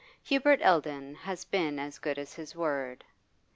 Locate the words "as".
1.77-1.99, 2.17-2.33